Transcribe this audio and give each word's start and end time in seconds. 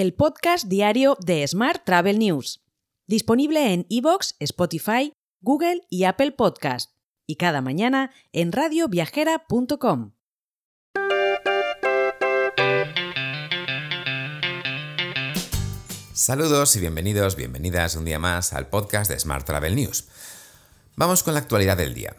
el 0.00 0.14
podcast 0.14 0.64
diario 0.64 1.18
de 1.20 1.46
Smart 1.46 1.84
Travel 1.84 2.18
News, 2.18 2.64
disponible 3.06 3.74
en 3.74 3.84
iVoox, 3.90 4.32
Spotify, 4.38 5.12
Google 5.42 5.82
y 5.90 6.04
Apple 6.04 6.32
Podcast, 6.32 6.92
y 7.26 7.36
cada 7.36 7.60
mañana 7.60 8.10
en 8.32 8.50
radioviajera.com. 8.50 10.12
Saludos 16.14 16.76
y 16.76 16.80
bienvenidos, 16.80 17.36
bienvenidas 17.36 17.94
un 17.94 18.06
día 18.06 18.18
más 18.18 18.54
al 18.54 18.68
podcast 18.68 19.10
de 19.10 19.18
Smart 19.18 19.44
Travel 19.44 19.76
News. 19.76 20.08
Vamos 20.96 21.22
con 21.22 21.34
la 21.34 21.40
actualidad 21.40 21.76
del 21.76 21.92
día. 21.92 22.16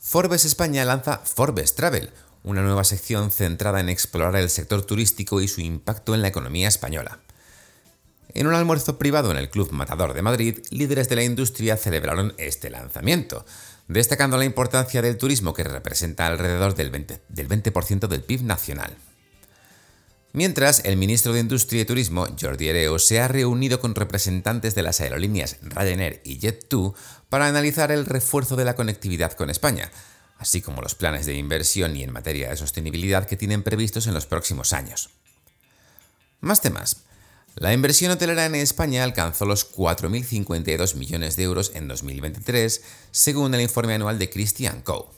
Forbes 0.00 0.44
España 0.44 0.84
lanza 0.84 1.18
Forbes 1.18 1.76
Travel, 1.76 2.10
una 2.44 2.62
nueva 2.62 2.84
sección 2.84 3.30
centrada 3.30 3.80
en 3.80 3.88
explorar 3.88 4.36
el 4.36 4.50
sector 4.50 4.82
turístico 4.82 5.40
y 5.40 5.48
su 5.48 5.62
impacto 5.62 6.14
en 6.14 6.22
la 6.22 6.28
economía 6.28 6.68
española. 6.68 7.18
En 8.34 8.46
un 8.46 8.54
almuerzo 8.54 8.98
privado 8.98 9.30
en 9.30 9.38
el 9.38 9.48
Club 9.48 9.72
Matador 9.72 10.12
de 10.12 10.22
Madrid, 10.22 10.58
líderes 10.70 11.08
de 11.08 11.16
la 11.16 11.24
industria 11.24 11.76
celebraron 11.76 12.34
este 12.36 12.68
lanzamiento, 12.68 13.46
destacando 13.88 14.36
la 14.36 14.44
importancia 14.44 15.02
del 15.02 15.16
turismo 15.16 15.54
que 15.54 15.64
representa 15.64 16.26
alrededor 16.26 16.74
del 16.74 16.92
20%, 16.92 17.20
del, 17.28 17.46
20 17.46 18.08
del 18.08 18.22
PIB 18.22 18.42
nacional. 18.42 18.96
Mientras, 20.32 20.84
el 20.84 20.96
ministro 20.96 21.32
de 21.32 21.40
Industria 21.40 21.82
y 21.82 21.84
Turismo, 21.84 22.26
Jordi 22.38 22.68
Ereo, 22.68 22.98
se 22.98 23.20
ha 23.20 23.28
reunido 23.28 23.78
con 23.78 23.94
representantes 23.94 24.74
de 24.74 24.82
las 24.82 25.00
aerolíneas 25.00 25.58
Ryanair 25.62 26.20
y 26.24 26.40
Jet2 26.40 26.92
para 27.28 27.46
analizar 27.46 27.92
el 27.92 28.04
refuerzo 28.04 28.56
de 28.56 28.64
la 28.64 28.74
conectividad 28.74 29.32
con 29.34 29.48
España, 29.48 29.92
así 30.38 30.60
como 30.60 30.82
los 30.82 30.94
planes 30.94 31.26
de 31.26 31.34
inversión 31.34 31.96
y 31.96 32.02
en 32.02 32.12
materia 32.12 32.50
de 32.50 32.56
sostenibilidad 32.56 33.26
que 33.26 33.36
tienen 33.36 33.62
previstos 33.62 34.06
en 34.06 34.14
los 34.14 34.26
próximos 34.26 34.72
años. 34.72 35.10
Más 36.40 36.60
temas. 36.60 37.04
La 37.56 37.72
inversión 37.72 38.10
hotelera 38.10 38.46
en 38.46 38.56
España 38.56 39.04
alcanzó 39.04 39.46
los 39.46 39.72
4.052 39.72 40.96
millones 40.96 41.36
de 41.36 41.44
euros 41.44 41.70
en 41.74 41.86
2023, 41.86 42.82
según 43.12 43.54
el 43.54 43.60
informe 43.60 43.94
anual 43.94 44.18
de 44.18 44.28
Christian 44.28 44.82
Co. 44.82 45.14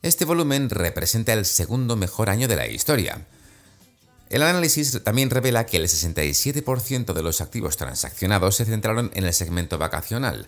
Este 0.00 0.24
volumen 0.24 0.70
representa 0.70 1.34
el 1.34 1.44
segundo 1.44 1.96
mejor 1.96 2.30
año 2.30 2.48
de 2.48 2.56
la 2.56 2.66
historia. 2.66 3.26
El 4.30 4.42
análisis 4.42 5.02
también 5.04 5.28
revela 5.28 5.66
que 5.66 5.76
el 5.76 5.84
67% 5.84 7.12
de 7.12 7.22
los 7.22 7.40
activos 7.40 7.76
transaccionados 7.76 8.56
se 8.56 8.64
centraron 8.64 9.10
en 9.14 9.24
el 9.24 9.34
segmento 9.34 9.76
vacacional, 9.76 10.46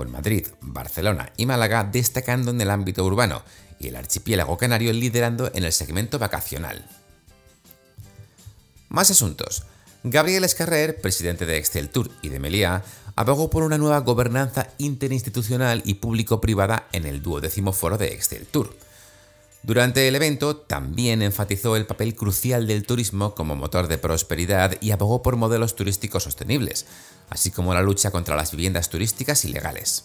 con 0.00 0.10
Madrid, 0.10 0.46
Barcelona 0.62 1.30
y 1.36 1.44
Málaga 1.44 1.84
destacando 1.84 2.52
en 2.52 2.60
el 2.62 2.70
ámbito 2.70 3.04
urbano 3.04 3.42
y 3.78 3.88
el 3.88 3.96
archipiélago 3.96 4.56
canario 4.56 4.94
liderando 4.94 5.50
en 5.52 5.62
el 5.62 5.74
segmento 5.74 6.18
vacacional. 6.18 6.86
Más 8.88 9.10
asuntos. 9.10 9.64
Gabriel 10.02 10.44
Escarrer, 10.44 11.02
presidente 11.02 11.44
de 11.44 11.58
Excel 11.58 11.90
Tour 11.90 12.10
y 12.22 12.30
de 12.30 12.40
Meliá, 12.40 12.82
abogó 13.14 13.50
por 13.50 13.62
una 13.62 13.76
nueva 13.76 13.98
gobernanza 13.98 14.68
interinstitucional 14.78 15.82
y 15.84 15.92
público-privada 15.92 16.88
en 16.92 17.04
el 17.04 17.20
duodécimo 17.20 17.74
foro 17.74 17.98
de 17.98 18.14
Excel 18.14 18.46
Tour. 18.46 18.74
Durante 19.62 20.08
el 20.08 20.16
evento 20.16 20.56
también 20.56 21.20
enfatizó 21.20 21.76
el 21.76 21.86
papel 21.86 22.14
crucial 22.14 22.66
del 22.66 22.86
turismo 22.86 23.34
como 23.34 23.56
motor 23.56 23.88
de 23.88 23.98
prosperidad 23.98 24.76
y 24.80 24.90
abogó 24.90 25.22
por 25.22 25.36
modelos 25.36 25.76
turísticos 25.76 26.22
sostenibles, 26.22 26.86
así 27.28 27.50
como 27.50 27.74
la 27.74 27.82
lucha 27.82 28.10
contra 28.10 28.36
las 28.36 28.52
viviendas 28.52 28.88
turísticas 28.88 29.44
ilegales. 29.44 30.04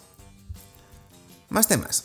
Más 1.49 1.69
temas. 1.69 2.03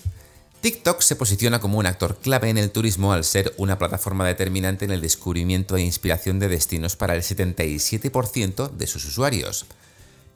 TikTok 0.60 1.00
se 1.00 1.16
posiciona 1.16 1.58
como 1.58 1.78
un 1.78 1.86
actor 1.86 2.18
clave 2.18 2.50
en 2.50 2.58
el 2.58 2.70
turismo 2.70 3.12
al 3.12 3.24
ser 3.24 3.54
una 3.56 3.78
plataforma 3.78 4.26
determinante 4.26 4.84
en 4.84 4.90
el 4.90 5.00
descubrimiento 5.00 5.76
e 5.76 5.82
inspiración 5.82 6.38
de 6.38 6.48
destinos 6.48 6.96
para 6.96 7.16
el 7.16 7.22
77% 7.22 8.70
de 8.70 8.86
sus 8.86 9.06
usuarios. 9.06 9.66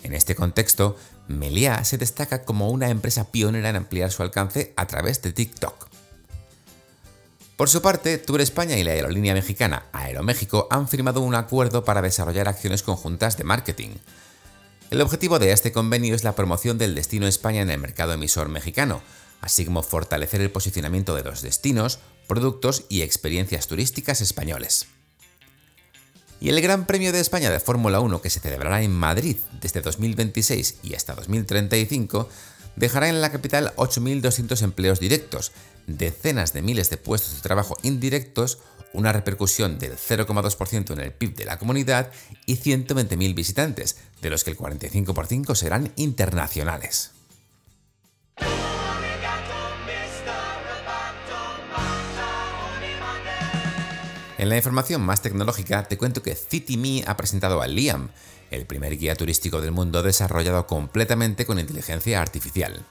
En 0.02 0.14
este 0.14 0.34
contexto, 0.34 0.96
Meliá 1.28 1.84
se 1.84 1.98
destaca 1.98 2.44
como 2.44 2.70
una 2.70 2.88
empresa 2.88 3.30
pionera 3.30 3.68
en 3.68 3.76
ampliar 3.76 4.10
su 4.10 4.22
alcance 4.22 4.72
a 4.76 4.86
través 4.86 5.22
de 5.22 5.32
TikTok. 5.32 5.93
Por 7.56 7.70
su 7.70 7.82
parte, 7.82 8.18
Tour 8.18 8.40
España 8.40 8.76
y 8.76 8.82
la 8.82 8.92
aerolínea 8.92 9.32
mexicana 9.32 9.86
Aeroméxico 9.92 10.66
han 10.70 10.88
firmado 10.88 11.20
un 11.20 11.36
acuerdo 11.36 11.84
para 11.84 12.02
desarrollar 12.02 12.48
acciones 12.48 12.82
conjuntas 12.82 13.36
de 13.36 13.44
marketing. 13.44 13.90
El 14.90 15.00
objetivo 15.00 15.38
de 15.38 15.52
este 15.52 15.70
convenio 15.70 16.16
es 16.16 16.24
la 16.24 16.34
promoción 16.34 16.78
del 16.78 16.96
destino 16.96 17.28
España 17.28 17.62
en 17.62 17.70
el 17.70 17.78
mercado 17.78 18.12
emisor 18.12 18.48
mexicano, 18.48 19.02
así 19.40 19.64
como 19.64 19.84
fortalecer 19.84 20.40
el 20.40 20.50
posicionamiento 20.50 21.14
de 21.14 21.22
los 21.22 21.42
destinos, 21.42 22.00
productos 22.26 22.86
y 22.88 23.02
experiencias 23.02 23.68
turísticas 23.68 24.20
españoles. 24.20 24.88
Y 26.40 26.48
el 26.48 26.60
Gran 26.60 26.86
Premio 26.86 27.12
de 27.12 27.20
España 27.20 27.50
de 27.50 27.60
Fórmula 27.60 28.00
1 28.00 28.20
que 28.20 28.30
se 28.30 28.40
celebrará 28.40 28.82
en 28.82 28.92
Madrid 28.92 29.36
desde 29.60 29.80
2026 29.80 30.78
y 30.82 30.94
hasta 30.94 31.14
2035 31.14 32.28
dejará 32.76 33.08
en 33.08 33.20
la 33.20 33.30
capital 33.30 33.72
8.200 33.76 34.62
empleos 34.62 35.00
directos, 35.00 35.52
decenas 35.86 36.52
de 36.52 36.62
miles 36.62 36.90
de 36.90 36.96
puestos 36.96 37.36
de 37.36 37.42
trabajo 37.42 37.76
indirectos, 37.82 38.58
una 38.92 39.12
repercusión 39.12 39.78
del 39.78 39.96
0,2% 39.96 40.92
en 40.92 41.00
el 41.00 41.12
PIB 41.12 41.34
de 41.34 41.44
la 41.44 41.58
comunidad 41.58 42.10
y 42.46 42.56
120.000 42.56 43.34
visitantes, 43.34 43.96
de 44.22 44.30
los 44.30 44.44
que 44.44 44.50
el 44.50 44.58
45% 44.58 45.54
serán 45.54 45.92
internacionales. 45.96 47.13
En 54.36 54.48
la 54.48 54.56
información 54.56 55.00
más 55.00 55.22
tecnológica 55.22 55.84
te 55.84 55.96
cuento 55.96 56.22
que 56.22 56.34
CityMe 56.34 57.04
ha 57.06 57.16
presentado 57.16 57.62
a 57.62 57.68
Liam, 57.68 58.10
el 58.50 58.66
primer 58.66 58.96
guía 58.98 59.14
turístico 59.14 59.60
del 59.60 59.70
mundo 59.70 60.02
desarrollado 60.02 60.66
completamente 60.66 61.46
con 61.46 61.60
inteligencia 61.60 62.20
artificial. 62.20 62.84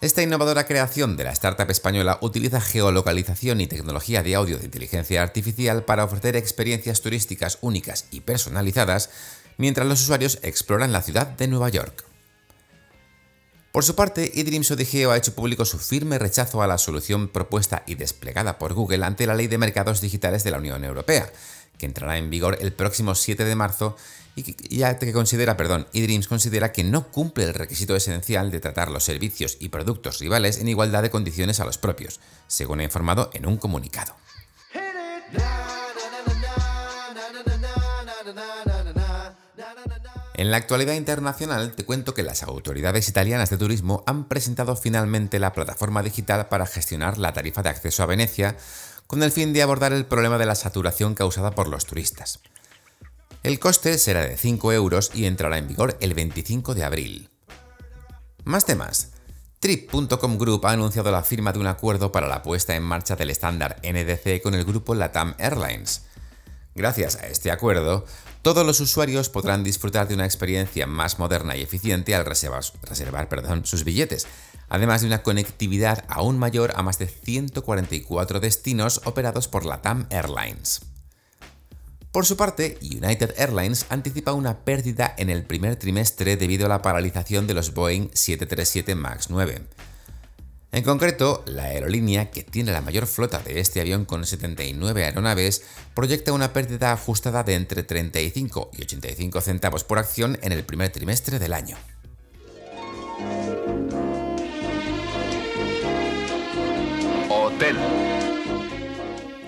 Esta 0.00 0.22
innovadora 0.22 0.66
creación 0.66 1.16
de 1.16 1.24
la 1.24 1.32
startup 1.32 1.70
española 1.70 2.18
utiliza 2.20 2.60
geolocalización 2.60 3.60
y 3.60 3.66
tecnología 3.66 4.22
de 4.22 4.36
audio 4.36 4.58
de 4.58 4.66
inteligencia 4.66 5.22
artificial 5.22 5.84
para 5.84 6.04
ofrecer 6.04 6.36
experiencias 6.36 7.00
turísticas 7.00 7.58
únicas 7.60 8.06
y 8.12 8.20
personalizadas 8.20 9.10
mientras 9.56 9.88
los 9.88 10.02
usuarios 10.02 10.38
exploran 10.42 10.92
la 10.92 11.02
ciudad 11.02 11.26
de 11.26 11.48
Nueva 11.48 11.70
York. 11.70 12.05
Por 13.76 13.84
su 13.84 13.94
parte, 13.94 14.40
eDreams 14.40 14.70
Odigeo 14.70 15.10
ha 15.10 15.18
hecho 15.18 15.34
público 15.34 15.66
su 15.66 15.78
firme 15.78 16.18
rechazo 16.18 16.62
a 16.62 16.66
la 16.66 16.78
solución 16.78 17.28
propuesta 17.28 17.82
y 17.86 17.94
desplegada 17.94 18.58
por 18.58 18.72
Google 18.72 19.04
ante 19.04 19.26
la 19.26 19.34
Ley 19.34 19.48
de 19.48 19.58
Mercados 19.58 20.00
Digitales 20.00 20.44
de 20.44 20.50
la 20.50 20.56
Unión 20.56 20.82
Europea, 20.82 21.30
que 21.76 21.84
entrará 21.84 22.16
en 22.16 22.30
vigor 22.30 22.56
el 22.62 22.72
próximo 22.72 23.14
7 23.14 23.44
de 23.44 23.54
marzo 23.54 23.94
y 24.34 24.44
que, 24.44 25.12
considera, 25.12 25.58
perdón, 25.58 25.86
considera 26.26 26.72
que 26.72 26.84
no 26.84 27.08
cumple 27.08 27.44
el 27.44 27.52
requisito 27.52 27.94
esencial 27.94 28.50
de 28.50 28.60
tratar 28.60 28.90
los 28.90 29.04
servicios 29.04 29.58
y 29.60 29.68
productos 29.68 30.20
rivales 30.20 30.56
en 30.58 30.68
igualdad 30.68 31.02
de 31.02 31.10
condiciones 31.10 31.60
a 31.60 31.66
los 31.66 31.76
propios, 31.76 32.18
según 32.46 32.80
ha 32.80 32.84
informado 32.84 33.28
en 33.34 33.44
un 33.44 33.58
comunicado. 33.58 34.14
En 40.38 40.50
la 40.50 40.58
actualidad 40.58 40.92
internacional 40.92 41.72
te 41.72 41.86
cuento 41.86 42.12
que 42.12 42.22
las 42.22 42.42
autoridades 42.42 43.08
italianas 43.08 43.48
de 43.48 43.56
turismo 43.56 44.04
han 44.06 44.28
presentado 44.28 44.76
finalmente 44.76 45.38
la 45.38 45.54
plataforma 45.54 46.02
digital 46.02 46.48
para 46.48 46.66
gestionar 46.66 47.16
la 47.16 47.32
tarifa 47.32 47.62
de 47.62 47.70
acceso 47.70 48.02
a 48.02 48.06
Venecia 48.06 48.54
con 49.06 49.22
el 49.22 49.32
fin 49.32 49.54
de 49.54 49.62
abordar 49.62 49.94
el 49.94 50.04
problema 50.04 50.36
de 50.36 50.44
la 50.44 50.54
saturación 50.54 51.14
causada 51.14 51.52
por 51.52 51.68
los 51.68 51.86
turistas. 51.86 52.40
El 53.44 53.58
coste 53.58 53.96
será 53.96 54.26
de 54.26 54.36
5 54.36 54.74
euros 54.74 55.10
y 55.14 55.24
entrará 55.24 55.56
en 55.56 55.68
vigor 55.68 55.96
el 56.00 56.12
25 56.12 56.74
de 56.74 56.84
abril. 56.84 57.30
Más 58.44 58.66
temas. 58.66 59.12
Trip.com 59.60 60.36
Group 60.36 60.66
ha 60.66 60.72
anunciado 60.72 61.10
la 61.10 61.22
firma 61.22 61.54
de 61.54 61.60
un 61.60 61.66
acuerdo 61.66 62.12
para 62.12 62.28
la 62.28 62.42
puesta 62.42 62.76
en 62.76 62.82
marcha 62.82 63.16
del 63.16 63.30
estándar 63.30 63.80
NDC 63.82 64.42
con 64.42 64.52
el 64.52 64.66
grupo 64.66 64.94
Latam 64.94 65.34
Airlines. 65.38 66.02
Gracias 66.74 67.16
a 67.16 67.26
este 67.26 67.50
acuerdo, 67.50 68.04
todos 68.46 68.64
los 68.64 68.78
usuarios 68.78 69.28
podrán 69.28 69.64
disfrutar 69.64 70.06
de 70.06 70.14
una 70.14 70.24
experiencia 70.24 70.86
más 70.86 71.18
moderna 71.18 71.56
y 71.56 71.62
eficiente 71.62 72.14
al 72.14 72.24
reservar, 72.24 72.62
sus 73.64 73.82
billetes, 73.82 74.28
además 74.68 75.00
de 75.00 75.08
una 75.08 75.24
conectividad 75.24 76.04
aún 76.08 76.38
mayor 76.38 76.72
a 76.76 76.84
más 76.84 76.96
de 77.00 77.08
144 77.08 78.38
destinos 78.38 79.00
operados 79.04 79.48
por 79.48 79.64
Latam 79.64 80.06
Airlines. 80.10 80.82
Por 82.12 82.24
su 82.24 82.36
parte, 82.36 82.78
United 82.82 83.34
Airlines 83.36 83.86
anticipa 83.88 84.32
una 84.32 84.60
pérdida 84.60 85.12
en 85.18 85.28
el 85.28 85.42
primer 85.42 85.74
trimestre 85.74 86.36
debido 86.36 86.66
a 86.66 86.68
la 86.68 86.82
paralización 86.82 87.48
de 87.48 87.54
los 87.54 87.74
Boeing 87.74 88.10
737 88.14 88.94
MAX 88.94 89.28
9. 89.28 89.66
En 90.72 90.82
concreto, 90.82 91.42
la 91.46 91.64
aerolínea, 91.64 92.30
que 92.30 92.42
tiene 92.42 92.72
la 92.72 92.82
mayor 92.82 93.06
flota 93.06 93.38
de 93.38 93.60
este 93.60 93.80
avión 93.80 94.04
con 94.04 94.26
79 94.26 95.04
aeronaves, 95.04 95.62
proyecta 95.94 96.32
una 96.32 96.52
pérdida 96.52 96.92
ajustada 96.92 97.44
de 97.44 97.54
entre 97.54 97.82
35 97.82 98.70
y 98.76 98.82
85 98.82 99.40
centavos 99.40 99.84
por 99.84 99.98
acción 99.98 100.38
en 100.42 100.52
el 100.52 100.64
primer 100.64 100.90
trimestre 100.90 101.38
del 101.38 101.52
año. 101.54 101.76
Hotel. 107.30 107.76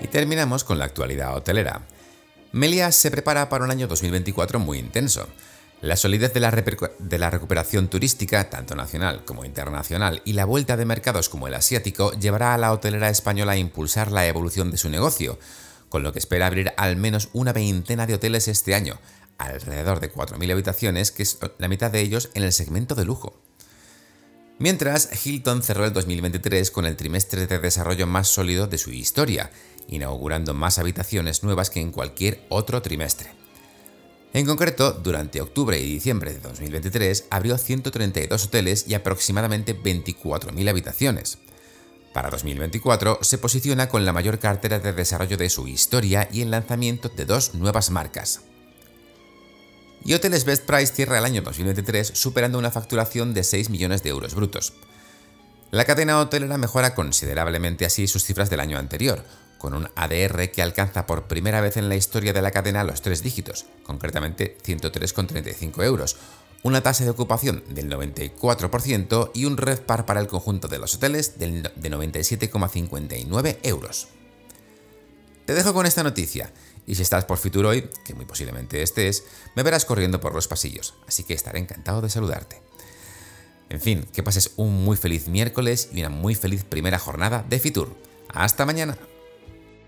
Y 0.01 0.07
terminamos 0.07 0.63
con 0.63 0.79
la 0.79 0.85
actualidad 0.85 1.35
hotelera. 1.35 1.81
Meliá 2.51 2.91
se 2.91 3.11
prepara 3.11 3.49
para 3.49 3.65
un 3.65 3.71
año 3.71 3.87
2024 3.87 4.57
muy 4.57 4.79
intenso. 4.79 5.27
La 5.81 5.95
solidez 5.95 6.33
de 6.33 6.41
la, 6.41 7.29
recuperación 7.29 7.87
turística, 7.87 8.49
tanto 8.49 8.75
nacional 8.75 9.23
como 9.23 9.45
internacional, 9.45 10.21
y 10.25 10.33
la 10.33 10.43
vuelta 10.43 10.75
de 10.75 10.85
mercados 10.85 11.29
como 11.29 11.47
el 11.47 11.53
asiático 11.53 12.11
llevará 12.11 12.53
a 12.53 12.57
la 12.57 12.73
hotelera 12.73 13.09
española 13.09 13.53
a 13.53 13.57
impulsar 13.57 14.11
la 14.11 14.27
evolución 14.27 14.71
de 14.71 14.77
su 14.77 14.89
negocio, 14.89 15.39
con 15.87 16.03
lo 16.03 16.11
que 16.11 16.19
espera 16.19 16.47
abrir 16.47 16.73
al 16.75 16.97
menos 16.97 17.29
una 17.31 17.53
veintena 17.53 18.05
de 18.07 18.15
hoteles 18.15 18.49
este 18.49 18.75
año, 18.75 18.99
alrededor 19.37 20.01
de 20.01 20.11
4.000 20.11 20.51
habitaciones, 20.51 21.11
que 21.11 21.23
es 21.23 21.39
la 21.59 21.69
mitad 21.69 21.91
de 21.91 22.01
ellos 22.01 22.29
en 22.33 22.43
el 22.43 22.51
segmento 22.51 22.93
de 22.93 23.05
lujo. 23.05 23.41
Mientras, 24.57 25.25
Hilton 25.25 25.63
cerró 25.63 25.85
el 25.85 25.93
2023 25.93 26.71
con 26.71 26.85
el 26.85 26.97
trimestre 26.97 27.47
de 27.47 27.59
desarrollo 27.59 28.05
más 28.05 28.27
sólido 28.27 28.67
de 28.67 28.77
su 28.77 28.91
historia, 28.91 29.49
inaugurando 29.87 30.53
más 30.53 30.77
habitaciones 30.77 31.43
nuevas 31.43 31.69
que 31.69 31.79
en 31.79 31.93
cualquier 31.93 32.45
otro 32.49 32.81
trimestre. 32.81 33.38
En 34.31 34.45
concreto, 34.45 34.91
durante 34.91 35.41
octubre 35.41 35.79
y 35.79 35.93
diciembre 35.93 36.33
de 36.33 36.39
2023 36.39 37.25
abrió 37.31 37.57
132 37.57 38.45
hoteles 38.45 38.85
y 38.87 38.93
aproximadamente 38.93 39.75
24.000 39.75 40.69
habitaciones. 40.69 41.39
Para 42.13 42.29
2024 42.29 43.19
se 43.21 43.37
posiciona 43.39 43.89
con 43.89 44.05
la 44.05 44.13
mayor 44.13 44.37
cartera 44.37 44.79
de 44.79 44.93
desarrollo 44.93 45.37
de 45.37 45.49
su 45.49 45.67
historia 45.67 46.27
y 46.31 46.41
el 46.41 46.51
lanzamiento 46.51 47.09
de 47.09 47.25
dos 47.25 47.55
nuevas 47.55 47.89
marcas. 47.89 48.41
Y 50.05 50.13
Hoteles 50.13 50.45
Best 50.45 50.65
Price 50.65 50.93
cierra 50.93 51.17
el 51.17 51.25
año 51.25 51.41
2023 51.41 52.11
superando 52.13 52.57
una 52.57 52.71
facturación 52.71 53.33
de 53.33 53.43
6 53.43 53.69
millones 53.69 54.03
de 54.03 54.09
euros 54.09 54.35
brutos. 54.35 54.73
La 55.71 55.85
cadena 55.85 56.19
hotelera 56.19 56.57
mejora 56.57 56.95
considerablemente 56.95 57.85
así 57.85 58.07
sus 58.07 58.23
cifras 58.23 58.49
del 58.49 58.59
año 58.59 58.77
anterior, 58.77 59.23
con 59.59 59.75
un 59.75 59.89
ADR 59.95 60.49
que 60.49 60.63
alcanza 60.63 61.05
por 61.05 61.27
primera 61.27 61.61
vez 61.61 61.77
en 61.77 61.89
la 61.89 61.95
historia 61.95 62.33
de 62.33 62.41
la 62.41 62.49
cadena 62.49 62.83
los 62.83 63.03
tres 63.03 63.21
dígitos, 63.21 63.67
concretamente 63.83 64.57
103,35 64.65 65.83
euros, 65.83 66.17
una 66.63 66.81
tasa 66.81 67.03
de 67.03 67.11
ocupación 67.11 67.63
del 67.69 67.89
94% 67.89 69.31
y 69.35 69.45
un 69.45 69.57
RevPAR 69.57 70.07
para 70.07 70.19
el 70.19 70.27
conjunto 70.27 70.67
de 70.67 70.79
los 70.79 70.95
hoteles 70.95 71.37
de 71.37 71.61
97,59 71.61 73.57
euros. 73.63 74.07
Te 75.45 75.53
dejo 75.53 75.73
con 75.73 75.85
esta 75.85 76.03
noticia, 76.03 76.51
y 76.85 76.95
si 76.95 77.01
estás 77.01 77.25
por 77.25 77.37
Fitur 77.37 77.65
hoy, 77.65 77.89
que 78.03 78.13
muy 78.13 78.25
posiblemente 78.25 78.81
estés, 78.81 79.23
me 79.55 79.63
verás 79.63 79.85
corriendo 79.85 80.19
por 80.19 80.33
los 80.33 80.47
pasillos, 80.47 80.95
así 81.07 81.23
que 81.23 81.33
estaré 81.33 81.59
encantado 81.59 82.01
de 82.01 82.09
saludarte. 82.09 82.61
En 83.69 83.79
fin, 83.79 84.05
que 84.13 84.23
pases 84.23 84.51
un 84.57 84.83
muy 84.83 84.97
feliz 84.97 85.27
miércoles 85.27 85.89
y 85.93 85.99
una 85.99 86.09
muy 86.09 86.33
feliz 86.35 86.63
primera 86.63 86.97
jornada 86.97 87.45
de 87.47 87.59
Fitur. 87.59 87.95
¡Hasta 88.29 88.65
mañana! 88.65 88.97